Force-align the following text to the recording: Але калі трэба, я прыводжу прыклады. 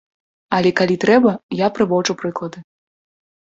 Але 0.59 0.71
калі 0.79 0.95
трэба, 1.03 1.33
я 1.59 1.67
прыводжу 1.75 2.17
прыклады. 2.23 2.65